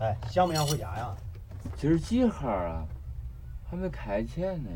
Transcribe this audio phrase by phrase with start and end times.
[0.00, 1.14] 哎，想不想回家呀？
[1.76, 2.82] 今儿几号啊？
[3.70, 4.70] 还没开钱呢。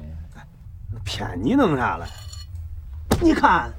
[1.05, 2.05] 骗你弄啥嘞？
[3.21, 3.73] 你看，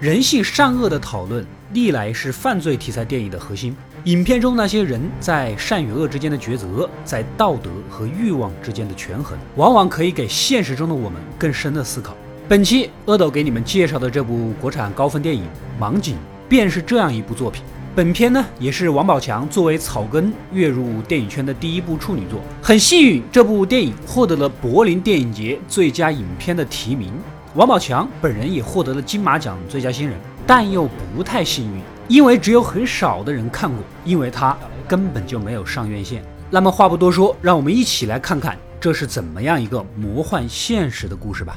[0.00, 3.76] 人性善恶的讨论历来是犯罪题材电影的核心。
[4.04, 12.14] 影片中那些人在善与恶之间的抉择，在道德和欲望之间的权衡，往往可以给现实中的我们更深的思考。
[12.48, 15.42] 本期阿斗给你们介绍的这部国产高分电影
[15.82, 16.14] 《盲井》，
[16.48, 17.64] 便是这样一部作品。
[17.92, 22.40] 本片呢，也是王宝强作为草根跃入电影圈的第一部处女作。
[22.62, 27.12] 很幸运，这部电影获得了柏林电影节最佳影片的提名。
[27.56, 30.16] 王宝强本人也获得了金马奖最佳新人，
[30.46, 36.22] 但又不太幸运，因为只有很少的人看过，因为他根本就没有上院线。
[36.48, 41.56] 那么话不多说，让我们一起来看看这是怎么样一个魔幻现实的故事吧。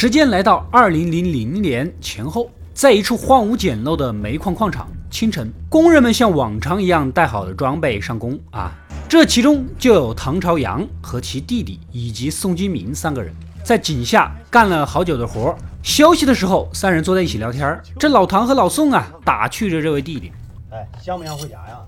[0.00, 8.72] 时间来到二零零零年前后，在一处荒芜简陋的煤矿矿场，清晨，工人们像往常一样带好了装备上工啊。
[9.10, 13.30] 这其中就有唐朝阳和其弟弟以及宋金明三个人，
[13.62, 15.54] 在井下干了好久的活。
[15.82, 17.78] 休息的时候，三人坐在一起聊天。
[17.98, 20.32] 这老唐和老宋啊，打趣着这位弟弟
[20.72, 21.78] ：“哎，想不想回家呀？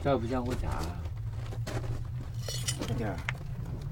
[0.00, 0.68] 这不想回家。
[2.86, 3.16] 这弟儿，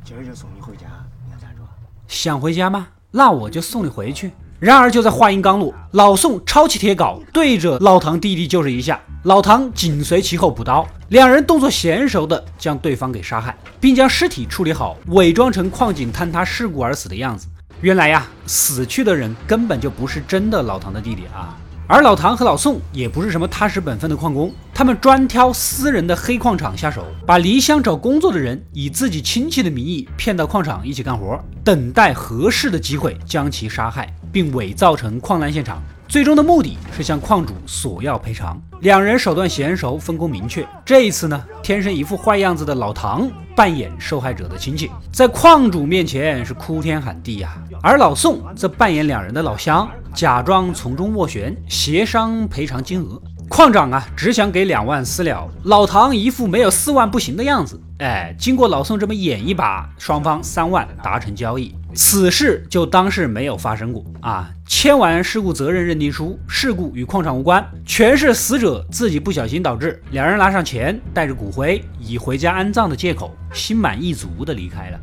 [0.05, 0.87] 今儿就送你回家，
[1.25, 1.69] 你看咋着？
[2.07, 2.87] 想回家吗？
[3.11, 9.01] 那我就送你回去。”然而就在话音刚落，老宋抄起铁镐，对着老唐弟弟就是一下。
[9.25, 17.47] 老唐紧随其后补刀，两人动作娴熟的将对方给杀害，并将尸体处理好，伪装成矿井坍塌事故而死的样子。
[17.81, 21.57] 原来呀，死去的人根本就不是真的老唐的弟弟啊。
[21.93, 35.83] 而老唐和老宋也不是什么踏实本分的矿工，他们专挑私人的黑矿场下手，把离乡找工作的人以自己亲戚的名义骗到矿场一起干活，等待合适的机会将其杀害，并伪造成矿难现场。
[36.11, 38.61] 最终的目的是向矿主索要赔偿。
[38.81, 40.67] 两人手段娴熟，分工明确。
[40.85, 53.23] 这一次呢，天生一副坏样子的老唐扮演受害者的亲戚，在矿主面前是哭天喊地呀；而老宋则扮演两人的老乡，假装从中斡旋，协商赔偿金额。
[53.49, 57.81] 矿长啊，只想给两万私了，老唐一副没有四万不行的样子。
[57.99, 61.73] 哎，经过老宋这么演一把，双方三万达成交易。
[61.95, 64.51] 此事就当是没有发生过啊！
[64.67, 70.01] 签完事故责任认定书，事故与矿场无关，全是死者自己不小心导致。
[70.13, 75.01] 两人拿上钱，带着骨灰，以回家安葬的借口，心满意足的离开了。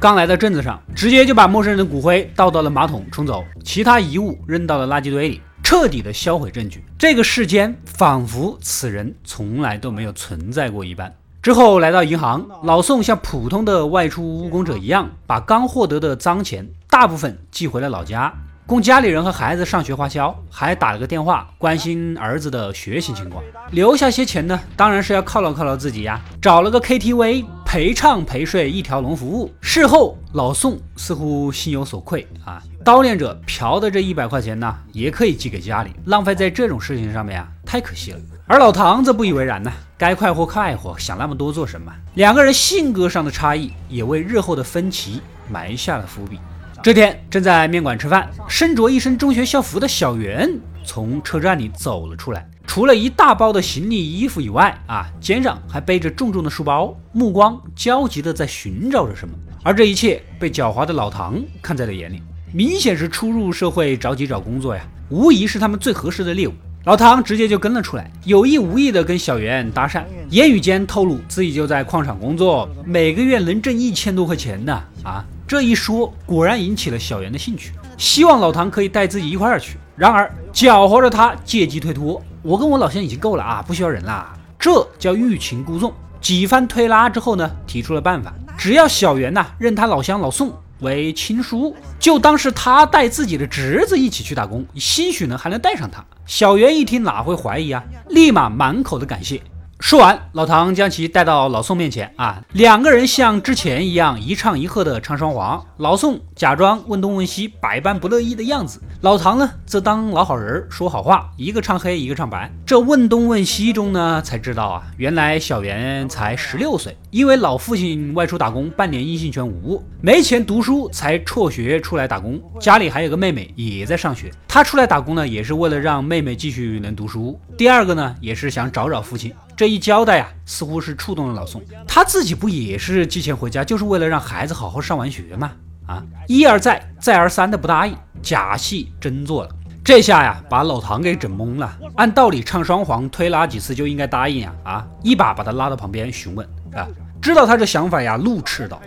[0.00, 6.82] 刚来到镇子上，直接就把陌生人的骨灰倒到了马桶冲走，其他遗物扔到了垃圾堆里，彻底的销毁证据。
[6.98, 11.14] 这个世间仿佛此人从来都没有存在过一般。
[11.42, 18.30] 之后来到银行，老宋像普通的外出务工者一样，把刚获得的脏钱大部分寄回了老家，
[18.66, 23.42] 供家里人和孩子上学花销，还打了个电话关心儿子的学习情况。
[23.70, 29.50] 留下些钱呢，当然是要犒劳犒劳自己呀，找了个 KTV 陪唱陪睡一条龙服务。
[29.62, 38.18] 事后老宋似乎心有所愧啊，叨念着嫖的这一百块钱呢，也可以寄给家里，浪费在这种事情上面啊，太可惜了。
[38.48, 41.92] 而老唐则不以为然呢，该快活快活，想那么多做什么？
[42.14, 46.40] 两个人性格上的差异也为日后的分歧埋下了伏笔。
[46.82, 50.50] 这天正在面馆吃饭，身着一身中学校服的小袁
[50.84, 59.32] 从车站里走了出来，除了一大包的行李衣服以外，啊，肩上还背着重重的书包，目光焦急地在寻找着什么。
[59.62, 62.20] 而这一切被狡猾的老唐看在了眼里，
[62.52, 66.54] 明显是初入社会着急找工作呀，无疑是他们最合适的猎物。
[66.84, 74.82] 老唐直接就跟了出来，有意无意的跟小袁搭讪，言语间透露自己就在矿场工作，每个月能挣一千多块钱呢。
[75.02, 79.76] 啊，这一说果然引起了小袁的兴趣，希望老唐可以带自己一块儿去。
[79.94, 84.34] 然而搅和着他借机推脱，我跟我老乡已经够了啊，不需要人啦。
[84.58, 85.92] 这叫欲擒故纵。
[86.18, 90.50] 几番推拉之后呢，提出了办法，只要小袁呐认他老乡老宋。
[90.80, 96.04] 为亲叔，就当是他带自己的侄子一起去打工，兴许呢还能带上他。
[96.26, 99.40] 小袁一听哪会怀疑啊，立马满口的感谢。
[99.80, 105.64] 说完，老唐将其带到老宋面前啊，两个人像之前一样一唱一和的唱双簧。
[105.78, 112.52] 老宋假装问东问西，百般不乐意的样子；老唐呢，则当老好人说好话，一个唱黑，一个唱白。
[112.66, 122.38] 这问东问西中呢，才知道啊，原来小袁才十六岁，因为老父亲外出打工，半年音信全无，没钱读书，才辍学出来打工。
[122.60, 127.40] 家里还有个妹妹也在上学，他出来打工呢，也是为了让妹妹继续能读书。
[127.56, 129.34] 第二个呢，也是想找找父亲。
[129.60, 131.60] 这一交代呀，似乎是触动了老宋。
[131.86, 135.52] 他自己不也是寄钱回家，就是为了让孩子好好上完学吗？
[135.86, 139.50] 啊，一而再，再而三的不答应，假戏真做了。
[139.84, 141.76] 这下呀，把老唐给整懵了。
[141.96, 146.88] 按道理唱双簧推拉几次就应该答应呀，啊，一把把他拉到旁边询问啊，
[147.20, 148.80] 知道他这想法呀，怒斥道：“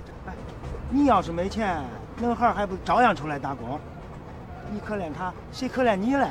[0.89, 1.83] 你要是没钱，
[2.19, 3.79] 恁孩还不照样出来打工？
[4.71, 6.27] 你可怜他，谁可怜你嘞？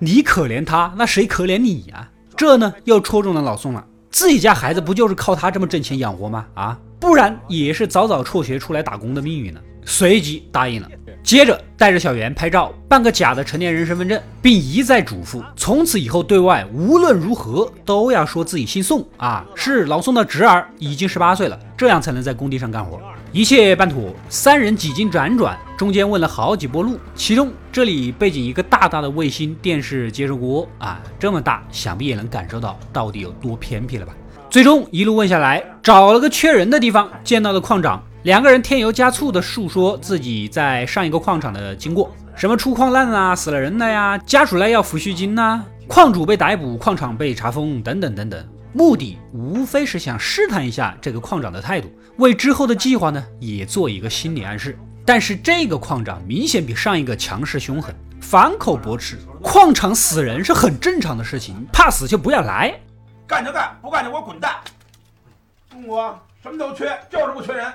[0.00, 2.08] 你可怜他，那谁可怜你呀？
[2.38, 3.84] 这呢，又戳中了老宋了。
[4.12, 6.46] 自己家孩子不就是靠他这么挣钱养活吗？
[6.54, 9.60] 啊，不然也是早早辍学出来打工的命运呢。
[9.84, 10.88] 随即答应了。”
[11.24, 23.00] 接着带着小袁拍照，办个假的成年人身份证，并一再嘱咐，从此以后对外无论如何都要说自己姓宋啊，是老宋的侄儿，已经十八岁了，这样才能在工地上干活。
[23.30, 34.14] 一切办妥，三人几经辗转，中间问了好几波路，其中这里背景一个大大的卫星电视接收锅啊，这么大，想必也能感受到到底有多偏僻了吧。
[34.48, 38.02] 最终一路问下来，找了个缺人的地方，见到了矿长。
[38.22, 48.42] 两个人添油加醋地述说自己在上一个矿场的经过，什么出矿难啊，死了人了呀，家属来要抚恤金呐，矿主被逮捕，矿场被查封，等等等等。
[48.78, 54.78] 目的无非是想试探一下这个矿长的态度，为之后的计划呢也做一个心理暗示。
[55.04, 62.72] 但是这个矿长明显比上一个强势凶狠，反口驳斥，矿场死人是很正常的事情，怕死就不要来，
[63.26, 64.54] 干就干，不干就给我滚蛋。
[65.68, 67.66] 中国什么都缺，就是不缺人。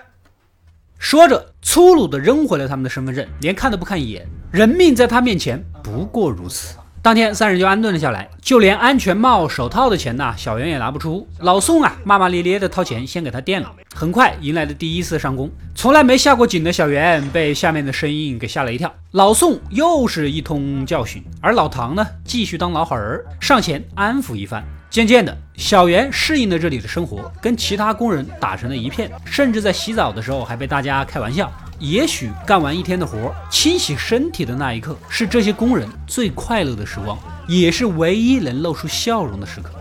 [0.97, 4.25] 说着，粗鲁地扔回了他们的身份证，连看都不看一眼。
[4.53, 6.77] 人命在他面前不过如此。
[7.03, 11.27] 当天，三人就安顿了下来，就连安全帽、手套的钱呐，小袁也拿不出。
[11.39, 13.69] 老宋啊，骂骂咧咧的掏钱先给他垫了。
[13.93, 18.89] 很快迎来了第一次上工，从来没下过井的小袁被下面的声音给吓了一跳。
[19.11, 24.63] 老宋又是一通教训，而老唐呢，继续当老好人，上前安抚一番。
[24.89, 31.51] 渐渐的，小袁适应了这里的生活，跟其他工人打成了一片，甚至在洗澡的时候还被大家开玩笑。
[31.79, 37.17] 也许干完一天的活，清洗身体的那一刻是这些工人最快乐的时光，
[37.47, 39.71] 也是唯一能露出笑容的时刻。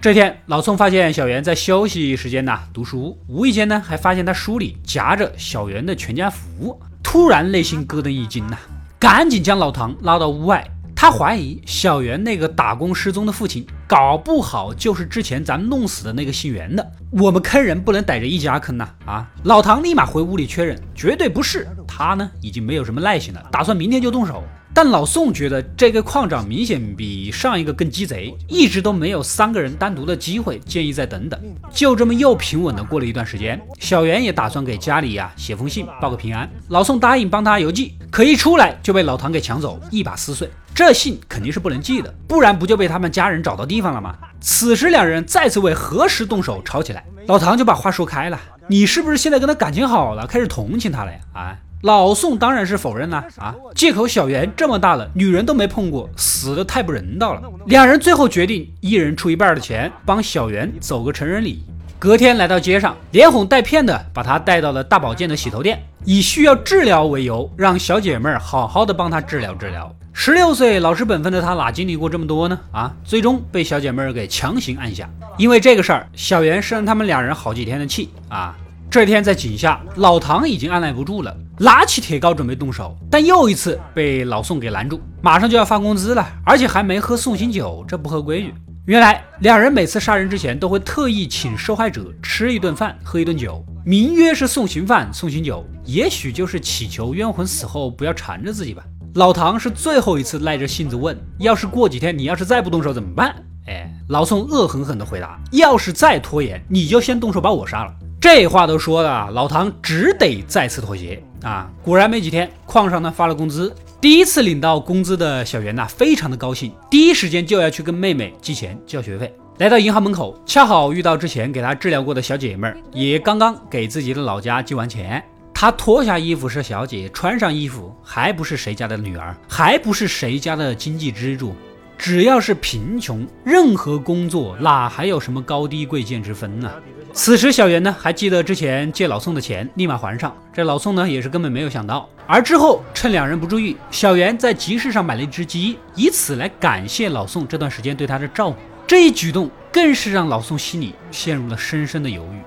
[0.00, 8.56] 这天，老宋发现小袁在休息时间呢读书，无意间呢还发现他书里夹着小袁的全家福，突然内心咯噔一惊呐，
[8.98, 10.64] 赶紧将老唐拉到屋外。
[11.00, 16.84] 他怀疑小袁那个打工失踪的父亲，搞不好就是之前咱们弄死的那个姓袁的。
[17.12, 18.88] 我们坑人不能逮着一家坑呐！
[19.06, 19.30] 啊！
[19.44, 24.42] 老唐立马回屋里确认，绝对不是他呢，已经没有什么耐心了，打算明天就动手。
[24.80, 31.36] 但老宋觉得这个矿长明显比上一个更鸡贼，一直都没有三个人单独的机会，建议再等等。
[31.72, 36.48] 就这么又平稳的过了一段时间，小袁也打算给家里呀写封信报个平安。
[36.68, 40.48] 老宋答应帮他邮寄，可一出来就被老唐给抢走，一把撕碎。
[40.72, 44.14] 这信肯定是不能寄的，不然不就被他们家人找到地方了吗？
[44.40, 48.40] 此时两人再次为何时动手吵起来，老唐就把话说开了
[48.70, 51.56] ：“你是不是现在跟他感情好了，开始同情他了呀？”啊！
[51.82, 57.42] 老宋当然是否认了啊，借口小袁这么大了，女人都没碰过，死的太不人道了。
[57.66, 61.62] 两人最后决定一人出一半的钱，帮小袁走个成人礼。
[62.00, 69.94] 隔天来到街上，连哄带骗的把他带到了大保健的洗头店，以需要治疗为由，让小姐妹儿好好的帮他治疗治疗。
[70.12, 72.58] 十六岁老实本分的他哪经历过这么多呢？
[72.72, 75.08] 啊，最终被小姐妹儿给强行按下。
[75.36, 78.56] 因为这个事儿，小袁生了他们两人好几天的气啊。
[78.90, 85.00] 这天在井下，老唐已经按耐不住了，拿起铁镐准备动手，但又一次被老宋给拦住。
[85.20, 88.54] 马上就要发工资了，而且还没喝送行酒，这不合规矩。
[88.86, 98.82] 原来两人每次杀人之前都会特意请受害者吃一顿饭，喝一顿酒，名曰是送行饭、送行酒，也许就是祈求冤魂死后不要缠着自己吧。
[99.14, 103.34] 老唐是最后一次耐着性子问：“要是过几天你要是再不动手怎么办？”
[103.66, 111.70] 哎，老宋恶狠狠地回答：“要是再拖延，你就先动手把我杀了。”这话都说了，老唐只得再次妥协啊！
[111.82, 119.34] 果然没几天，矿上呢发了工资，第一次领到工资的小袁呐，非常的高兴，第一时间就要去跟妹妹寄钱交学费。
[119.58, 125.22] 来到银行门口，恰好遇到之前给他治疗过的小姐妹儿，也刚刚给自己的老家寄完钱。
[125.52, 131.52] 她脱下衣服是小姐，穿上衣服还不是谁家的女儿，还不是谁家的经济支柱。
[131.96, 136.70] 只要是贫穷，任何工作哪还有什么高低贵贱之分呢？
[137.12, 140.34] 此时小袁呢还记得之前借老宋的钱，立马还上。
[140.52, 142.08] 这老宋呢也是根本没有想到。
[142.26, 148.56] 而之后趁两人不注意，小袁在集市上买了一只鸡，以此来感谢老宋这段时间对他的照顾。
[148.86, 152.40] 这一举动更是让老宋心里陷入了深深的犹豫。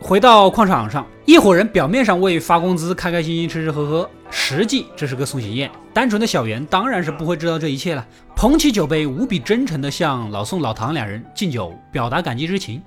[0.00, 5.70] 回到矿场上，一伙人表面上为发工资开开心心吃吃喝喝，实际这是个送行宴。
[5.92, 12.82] 单纯的小袁当然是不会知道这一切了，捧起酒杯，无比真诚地向老宋、老唐两人敬酒，表达感激之情。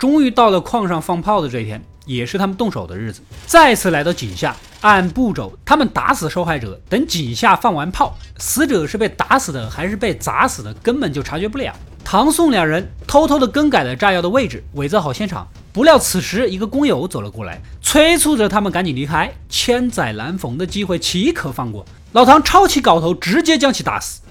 [0.00, 3.20] 终于到了矿上放炮的这一天，也是他们动手的日子。
[3.46, 6.80] 再次来到井下，按步骤，他们打死受害者。
[6.88, 11.70] 等井下放完炮，死者是被打死的还是被砸死的，根本就察觉不了。
[12.02, 15.46] 唐宋两人偷偷的更改了炸药的位置，伪造好现场。
[15.70, 19.30] 不料此时一个工友走了过来，催促着他们赶紧离开。
[19.50, 21.84] 千载难逢的机会，岂可放过？
[22.12, 24.22] 老唐抄起镐头，直接将其打死。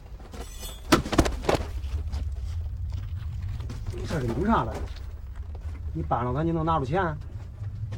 [4.08, 4.74] 这是弄啥了？
[6.00, 7.04] 你搬了他，你能拿出钱？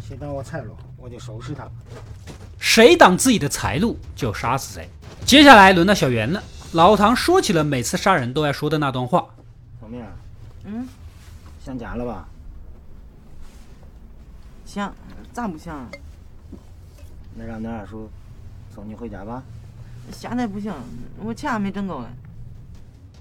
[0.01, 1.69] 谁挡我财路，我就收拾他。
[2.57, 4.89] 谁挡自己的财路，就杀死谁。
[5.23, 6.41] 接下来轮到小袁了。
[6.71, 9.27] 老唐说起了每次杀人都爱说的那段话。
[9.79, 10.03] 小明，
[10.65, 10.87] 嗯，
[11.63, 12.27] 想家了吧？
[14.65, 14.91] 想，
[15.31, 15.87] 咋不想？
[17.35, 18.09] 那让恁二叔
[18.73, 19.43] 送你回家吧。
[20.11, 20.73] 现在不行，
[21.23, 22.07] 我钱还没挣够呢。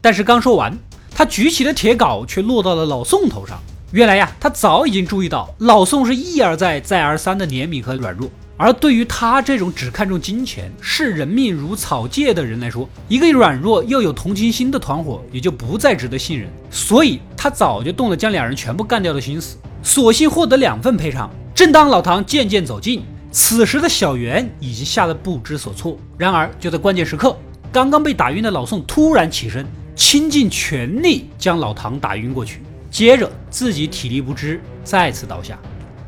[0.00, 0.74] 但是刚说完，
[1.14, 3.60] 他举起的铁镐却落到了老宋头上。
[3.92, 16.48] 原来呀，他早已经注意到老宋是一而再、再而三的怜悯和软弱，而对于他这种只看重金钱、视人命如草芥的人来说，一个软弱又有同情心的团伙也就不再值得信任。
[16.70, 21.28] 所以，他早就动了将两人全部干掉的心思，索性获得两份赔偿。
[21.52, 25.98] 正当老唐渐渐走近，此时的小袁已经吓得不知所措。
[26.16, 27.36] 然而，就在关键时刻，
[27.72, 29.66] 刚刚被打晕的老宋突然起身，
[29.96, 32.62] 倾尽全力将老唐打晕过去。
[32.90, 35.58] 接着自己体力不支，再次倒下。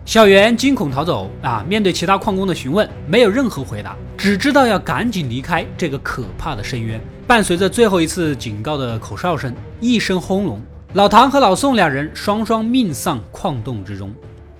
[0.04, 1.64] 小袁惊恐逃走啊！
[1.68, 7.00] 面对其他矿工的询问，没有任何回答，只知道要赶紧离开这个可怕的深渊。
[7.24, 10.60] 伴随着最后一次警告的口哨声，一声轰隆，
[10.94, 14.12] 老唐和老宋两人双双命丧矿洞之中。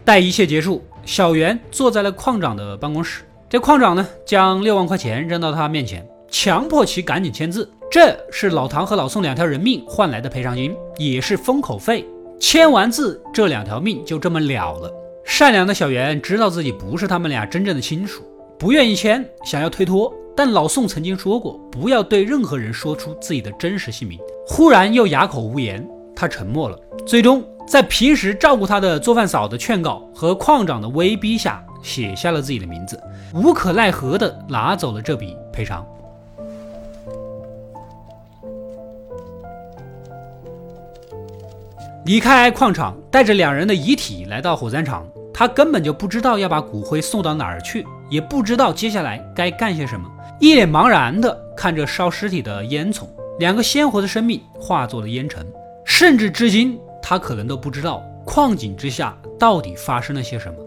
[0.04, 3.24] 待一切结束，小袁坐在了矿长的办公室。
[3.50, 7.68] 这矿长呢，将六万块钱扔到他面前，强迫其赶紧签字。
[7.90, 12.06] 这是老唐和老宋两条人命换来的赔偿金，也是封口费。
[12.42, 14.92] 签完字，这两条命就这么了了。
[15.24, 18.20] 善良的小袁知道自己不是他们俩真正的亲属，
[18.58, 20.12] 不愿意签，想要推脱。
[20.36, 24.18] 但老宋曾经说过，不要对任何人说出自己的真实姓名。
[24.44, 26.76] 忽然又哑口无言，他沉默了。
[27.06, 33.00] 最终，在平时照顾他的做饭嫂的劝告和矿长的威逼下，写下了自己的名字，
[33.32, 35.86] 无可奈何地拿走了这笔赔偿。
[42.04, 45.06] 离开矿场，带着两人的遗体来到火葬场。
[45.32, 53.04] 他根本就不知道要把骨灰送到哪儿去，也不知道接下来该干些什么，一脸茫然地看着烧尸体的烟囱，
[53.38, 55.46] 两个鲜活的生命化作了烟尘。
[55.84, 60.58] 甚至至今，他可能都不知道矿井之下到底发生了些什么。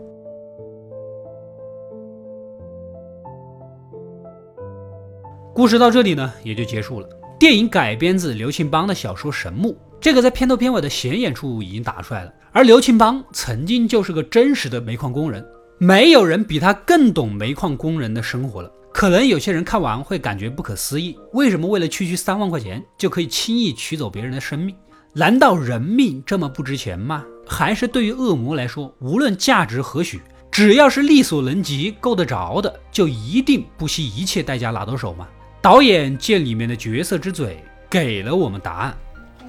[5.53, 7.07] 故事到这里呢，也就结束了。
[7.37, 9.73] 电影改编自刘庆邦的小说《神木》。
[9.99, 12.31] 这个在片头片尾的显眼处已经打出来了。
[12.51, 15.45] 而刘庆邦曾经就是个真实的煤矿工人，
[15.77, 18.71] 没有人比他更懂煤矿工人的生活了。
[18.93, 24.73] 可能有些人看完会感觉不可思议，为什么为了区区三万块钱就可以轻易取走别人的生命？
[25.13, 27.25] 难道人命这么不值钱吗？
[27.47, 35.27] 还是对于恶魔来说，无论价值何许，只要是力所能及、够得着的，就一定不惜一切代价拿到手吗？
[35.61, 38.97] 导演借里面的角色之嘴，给了我们答案。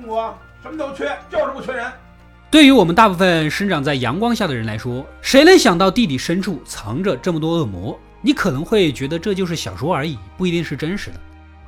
[0.07, 0.33] 中国。
[0.63, 1.85] 什么都缺，就是不缺人。
[2.49, 7.99] 对于我们大部分生长在阳光下的人来说，谁能想到地底深处藏着这么多恶魔？
[8.23, 11.17] 你可能会觉得这就是小说而已，不一定是真实的。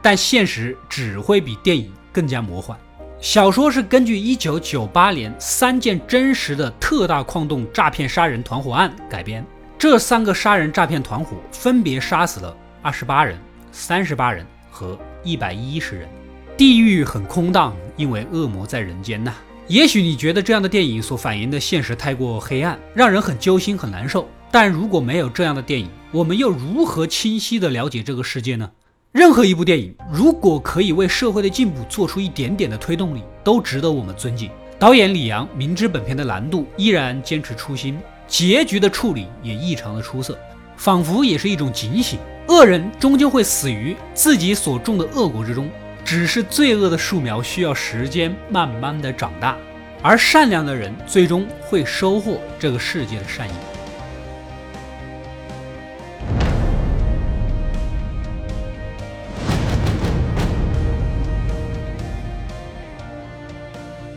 [0.00, 2.78] 但现实只会比电影更加魔幻。
[3.20, 9.44] 小说是根据1998年三件真实的特大矿洞诈骗杀人团伙案改编。
[9.76, 13.38] 这三个杀人诈骗团伙分别杀死了28人、
[13.72, 16.08] 38人和110人。
[16.58, 19.32] 地狱很空荡，因为恶魔在人间呐。
[19.68, 24.28] 也许你觉得这样的电影所反映的现实太过黑暗，让人很揪心、很难受。
[24.50, 28.68] 但如果没有这样的电影，我们又如何清晰地了解这个世界呢？
[29.12, 34.50] 任何一部电影，如果可以为社会的进步做出一点点的推动力，都值得我们尊敬。
[34.80, 37.96] 导演李阳明知本片的难度，依然坚持初心，
[38.26, 40.36] 结局的处理也异常的出色，
[40.76, 45.70] 仿佛也是一种警醒：恶人终究会死于自己所种的恶果之中。
[46.08, 49.54] 只是罪恶的树苗需要时间慢慢的长大，
[50.00, 53.52] 而善良的人最终会收获这个世界的善意。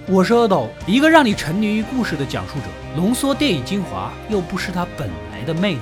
[0.07, 5.81] 我是阿斗，一个让你沉迷于故事的讲述者，浓缩电影精华，又不失它本来的魅力。